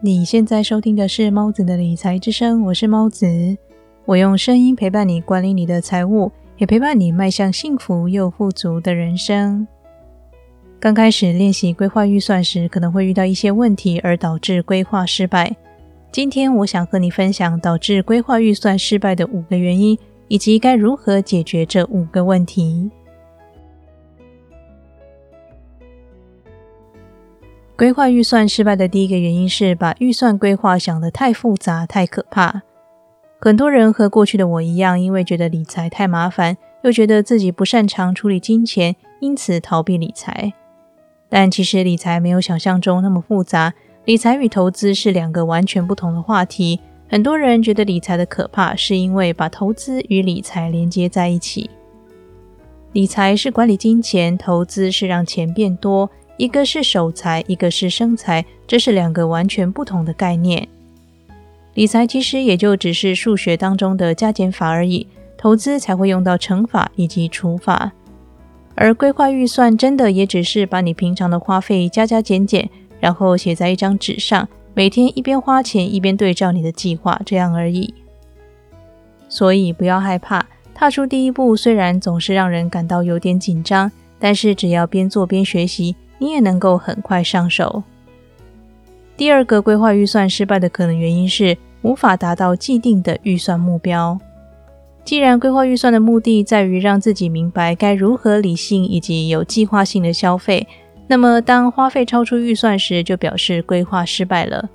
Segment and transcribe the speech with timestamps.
[0.00, 3.26] 你现在收听的是猫子的理财之声，我是猫子，
[4.04, 9.66] 我用声音陪伴你管理你的财务，也陪伴你迈向幸福又富足的人生。
[10.78, 15.56] 刚开始练习规划预算时，可能会遇到一些问题，而导致规划失败。
[16.12, 22.88] 今天我想和你分享导致规划预算失败的五个原因，以及该如何解决这五个问题。
[27.78, 32.62] 规划预算失败的第一个原因是把预算规划想得太复杂、太可怕。
[33.40, 40.52] 很多人和过去的我一样，因为觉得理财太麻烦，又觉得自己不擅长处理金钱，因此逃避理财。
[41.28, 43.72] 但其实理财没有想象中那么复杂，
[44.04, 46.80] 理财与投资是两个完全不同的话题。
[47.08, 51.70] 很多人觉得理财的可怕，是因为把投资与理财连接在一起。
[52.90, 56.10] 理财是管理金钱，投资是让钱变多。
[56.38, 60.68] 一个是守财，一个是生财，这是两个完全不同的概念。
[61.74, 67.90] 理财其实也就只是数学当中的加减法而已，投资才会用到乘法以及除法。
[68.76, 72.70] 而规划预算真的也只是把你平常的花费加加减减，
[73.00, 77.92] 然后写在一张纸上，每天一边花钱一边对照你的计划，这样而已。
[79.28, 85.96] 所以不要害怕，踏出第一步虽然总是让人感到有点紧张，但是只要边做边学习。
[86.18, 87.82] 你也能够很快上手。
[89.16, 94.18] 第二个规划预算失败的可能原因是无法达到既定的预算目标。
[95.04, 100.68] 既然规划预算的目的在于让自己明白该如何理性以及有计划性的消费，
[101.06, 104.68] 那么当花费超出预算时，就表示规划失败了。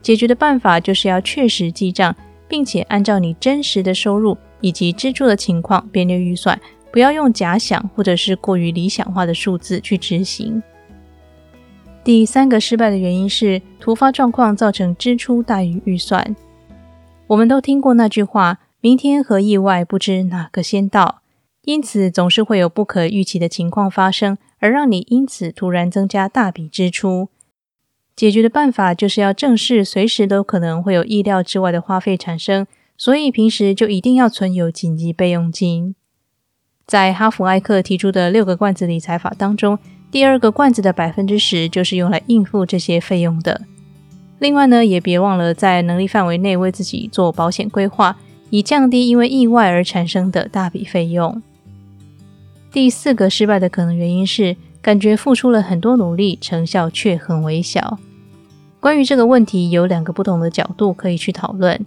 [0.00, 2.16] 解决的办法就是要确实记账，
[2.48, 6.58] 并且按照你真实的收入以及支出的情况编列预算。
[6.92, 10.62] 不要用假想或者是过于理想化的数字去执行。
[12.04, 16.36] 第三个失败的原因是突发状况造成支出大于预算。
[17.28, 21.22] 我们都听过那句话：“明天和意外不知哪个先到。”
[21.64, 27.28] 因此，总是会有不可预期的情况发生，而让你因此突然增加大笔支出。
[28.16, 32.66] 解决的办法就是要正视随时都可能会有意料之外的花费产生，
[32.96, 35.94] 所以平时就一定要存有紧急备用金。
[36.86, 39.78] 在哈弗艾克提出的六个罐子理财法当中，
[40.10, 43.62] 第二个罐子的百分之十就是用来应付这些费用的。
[44.38, 48.18] 另外呢，也别忘了在能力范围内为自己做保险规划，
[48.50, 51.40] 以降低因为意外而产生的大笔费用。
[52.72, 57.98] 第四个失败的可能原因是感觉付出了很多努力，成效却很微小。
[58.80, 61.80] 关于这个问题，有两个不同的角度可以去讨论：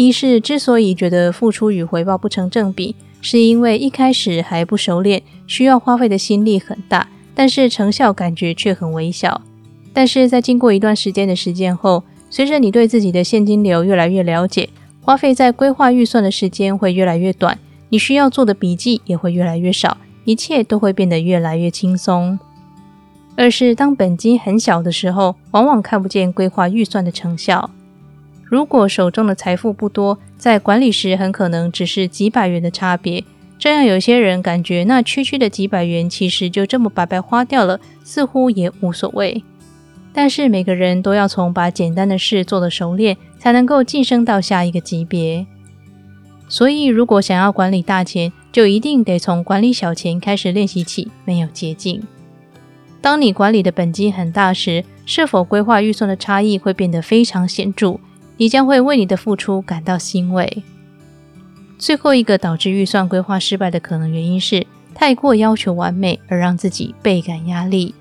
[0.00, 2.96] 一是之所以觉得付出与回报不成正比。
[3.20, 9.42] 是因为一开始还不熟练，需要花费的心力很大，但是成效感觉却很微小。
[9.92, 14.70] 但是在经过一段时间的实践后，随着你对自己的现金流越来越了解，
[15.02, 17.58] 花费在规划预算的时间会越来越短，
[17.90, 22.38] 你需要做的笔记也会越来越少，一切都会变得越来越轻松。
[23.36, 27.68] 二是当本金很小的时候，往往看不见规划预算的成效。
[28.50, 33.22] 如果手中的财富不多，在管理时很可能只是几百元的差别，
[33.56, 39.44] 这样有些人感觉那区区的几百元其实就这么白白花掉了，似乎也无所谓。
[40.12, 45.46] 但是每个人都要从把简单的事做得熟练，才能够晋升到下一个级别。
[46.48, 52.02] 所以，如果想要管理大钱，就一定得从管理小钱开始练习起，没有捷径。
[53.00, 58.00] 当你管理的本金很大时，是否规划预算的差异会变得非常显著。
[58.40, 60.62] 你将会为你的付出感到欣慰。
[61.78, 67.94] 最后一个导致预算规划失败的可能原因是太过要求完美，而让自己倍感压力。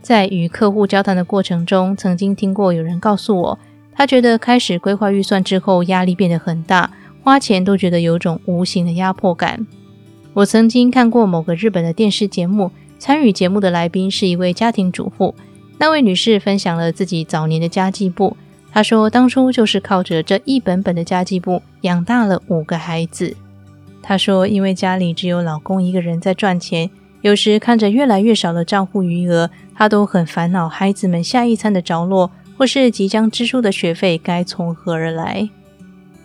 [0.00, 3.58] 在与客户交谈的过程中，曾经听过有人告诉我，
[3.92, 6.90] 他觉得开始规划预算之后，压力变得很大，
[7.22, 9.66] 花钱都觉得有种无形的压迫感。
[10.32, 15.34] 我曾经看过某个日本的电视节目，参与节目的来宾是一位家庭主妇，
[15.76, 18.38] 那位女士分享了自己早年的家计簿。
[18.74, 23.36] 他说：“当初就是靠着这一本本的家计簿养大了五个孩子。”
[24.02, 26.90] 他说：“因为家里只有老公一个人在赚钱，
[27.20, 35.48] 有时看着越来越少的账户余额，他都很烦恼孩子们下一餐的着落，或是即将支出的学费该从何而来。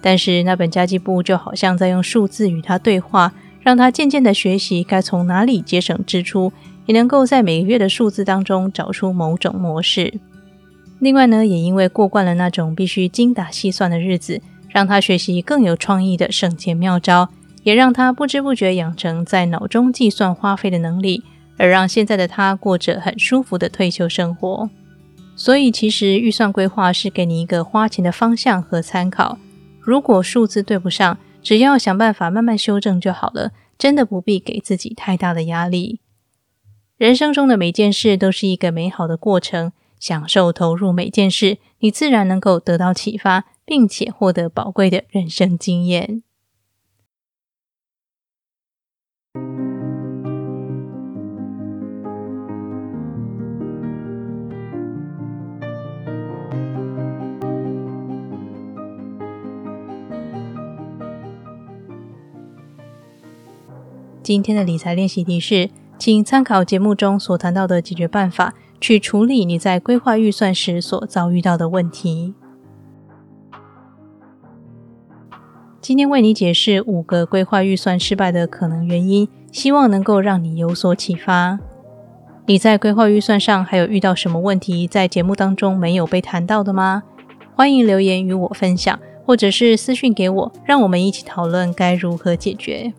[0.02, 3.32] 但是那本家计簿就好像在用数字与他对话，
[3.62, 6.52] 让他渐渐的学习该从哪里节省支出，
[6.88, 10.16] 也能够在每个月的数字当中找出某种模式。”
[11.00, 17.30] 另外呢，也因为过惯了那种必须精打细算的日子，让他学习更有创意的省钱妙招，
[17.64, 21.24] 也让他不知不觉养成在脑中计算花费的能力，
[21.58, 24.70] 而让现在的他过着很舒服的退休生活。
[25.36, 29.38] 所以，其实预算规划是给你一个花钱的方向和参考。
[29.80, 36.02] 如果数字对不上，只要想办法慢慢修正就好了，真的不必给自己太大的压力。
[36.98, 46.24] 人生中的每件事都是一个美好的过程，享受投入每件事，你自然能够得到启发，并且获得宝贵的人生经验。
[64.22, 72.34] 今天的理财练习题是，请参考节目中所谈到的解决办法，去处理你在规划预算时所遭遇到的问题。
[75.82, 81.58] 今天为你解释五个规划预算失败的可能原因，希望能够让你有所启发。
[82.46, 87.04] 你在规划预算上还有遇到什么问题，在节目当中没有被谈到的吗？
[87.56, 92.94] 欢迎留言与我分享，或者是私讯给我，让我们一起讨论该如何解决。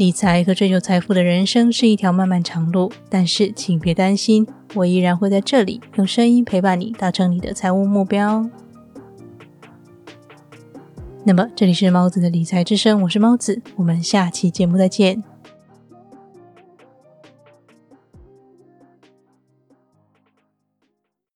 [0.00, 8.48] 理财和追求财富的人生是一条漫漫长路，但是请别担心，我依然会在这里用声音陪伴你，达成你的财务目标。
[11.22, 15.22] 那么，这里是猫子的理财之声，我是猫子，我们下期节目再见。